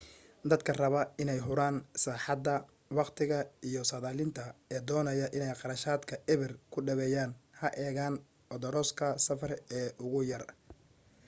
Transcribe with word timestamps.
dadka 0.51 0.73
raba 0.81 1.01
inay 1.23 1.39
huraan 1.47 1.75
raaxada 2.05 2.55
waqtiga 2.99 3.37
iyo 3.69 3.81
saadaalinta 3.91 4.43
ee 4.73 4.81
doonaya 4.89 5.27
inay 5.37 5.53
kharashaadka 5.61 6.13
eber 6.33 6.51
ku 6.71 6.77
dhaweeyaan 6.87 7.31
ha 7.59 7.67
eegaan 7.85 8.15
odoroska 8.55 9.07
safar 9.25 9.51
ee 9.79 9.87
ugu 10.05 10.21
yar 10.31 10.43